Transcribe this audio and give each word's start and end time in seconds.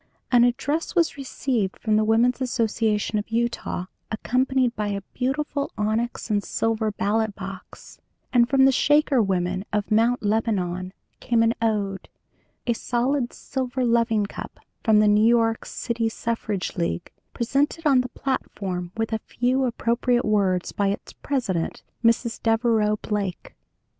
An 0.31 0.43
address 0.43 0.95
was 0.95 1.15
received 1.15 1.77
from 1.77 1.95
the 1.95 2.03
Women's 2.03 2.41
Association 2.41 3.19
of 3.19 3.29
Utah, 3.29 3.85
accompanied 4.09 4.75
by 4.75 4.87
a 4.87 5.03
beautiful 5.13 5.71
onyx 5.77 6.27
and 6.31 6.43
silver 6.43 6.89
ballot 6.91 7.35
box; 7.35 7.99
and 8.33 8.49
from 8.49 8.65
the 8.65 8.71
Shaker 8.71 9.21
women 9.21 9.63
of 9.71 9.91
Mount 9.91 10.23
Lebanon 10.23 10.93
came 11.19 11.43
an 11.43 11.53
ode; 11.61 12.09
a 12.65 12.73
solid 12.73 13.31
silver 13.31 13.85
loving 13.85 14.25
cup 14.25 14.59
from 14.83 14.97
the 15.01 15.07
New 15.07 15.21
York 15.23 15.65
City 15.67 16.09
Suffrage 16.09 16.75
League, 16.77 17.11
presented 17.35 17.85
on 17.85 18.01
the 18.01 18.09
platform 18.09 18.91
with 18.97 19.13
a 19.13 19.19
few 19.19 19.65
appropriate 19.65 20.25
words 20.25 20.71
by 20.71 20.87
its 20.87 21.13
President, 21.13 21.83
Mrs. 22.03 22.41
Devereux 22.41 22.95
Blake. 23.03 23.53